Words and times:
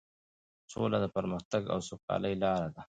سوله 0.71 0.97
د 1.03 1.07
پرمختګ 1.15 1.63
او 1.73 1.79
سوکالۍ 1.89 2.33
لاره 2.43 2.69
ده. 2.75 2.81